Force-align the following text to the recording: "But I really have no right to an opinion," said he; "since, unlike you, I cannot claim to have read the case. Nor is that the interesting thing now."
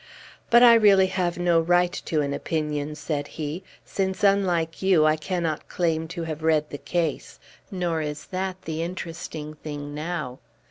"But 0.49 0.63
I 0.63 0.73
really 0.73 1.05
have 1.05 1.37
no 1.37 1.59
right 1.59 1.91
to 2.05 2.21
an 2.21 2.33
opinion," 2.33 2.95
said 2.95 3.27
he; 3.37 3.63
"since, 3.85 4.23
unlike 4.23 4.81
you, 4.81 5.05
I 5.05 5.15
cannot 5.15 5.67
claim 5.69 6.07
to 6.07 6.23
have 6.23 6.41
read 6.41 6.71
the 6.71 6.79
case. 6.79 7.39
Nor 7.69 8.01
is 8.01 8.25
that 8.33 8.63
the 8.63 8.81
interesting 8.81 9.53
thing 9.53 9.93
now." 9.93 10.39